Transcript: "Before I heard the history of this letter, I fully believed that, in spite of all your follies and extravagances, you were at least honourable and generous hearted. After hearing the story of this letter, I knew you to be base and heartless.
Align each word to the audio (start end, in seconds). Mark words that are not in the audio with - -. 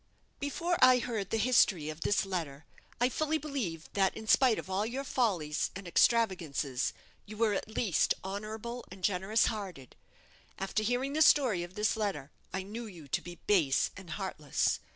"Before 0.39 0.79
I 0.83 0.97
heard 0.97 1.29
the 1.29 1.37
history 1.37 1.87
of 1.89 2.01
this 2.01 2.25
letter, 2.25 2.65
I 2.99 3.07
fully 3.07 3.37
believed 3.37 3.89
that, 3.93 4.17
in 4.17 4.25
spite 4.25 4.57
of 4.57 4.67
all 4.67 4.83
your 4.83 5.03
follies 5.03 5.69
and 5.75 5.87
extravagances, 5.87 6.91
you 7.27 7.37
were 7.37 7.53
at 7.53 7.67
least 7.75 8.15
honourable 8.23 8.83
and 8.91 9.03
generous 9.03 9.45
hearted. 9.45 9.95
After 10.57 10.81
hearing 10.81 11.13
the 11.13 11.21
story 11.21 11.61
of 11.61 11.75
this 11.75 11.95
letter, 11.95 12.31
I 12.51 12.63
knew 12.63 12.87
you 12.87 13.07
to 13.09 13.21
be 13.21 13.35
base 13.45 13.91
and 13.95 14.09
heartless. 14.09 14.79